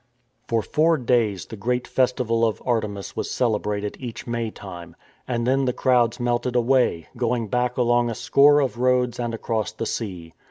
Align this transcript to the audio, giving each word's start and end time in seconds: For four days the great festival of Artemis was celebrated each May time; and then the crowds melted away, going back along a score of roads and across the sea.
For 0.47 0.63
four 0.63 0.97
days 0.97 1.45
the 1.45 1.55
great 1.55 1.87
festival 1.87 2.43
of 2.43 2.59
Artemis 2.65 3.15
was 3.15 3.29
celebrated 3.29 3.97
each 3.99 4.25
May 4.25 4.49
time; 4.49 4.95
and 5.27 5.45
then 5.45 5.65
the 5.65 5.73
crowds 5.73 6.19
melted 6.19 6.55
away, 6.55 7.05
going 7.15 7.49
back 7.49 7.77
along 7.77 8.09
a 8.09 8.15
score 8.15 8.61
of 8.61 8.79
roads 8.79 9.19
and 9.19 9.35
across 9.35 9.71
the 9.71 9.85
sea. 9.85 10.33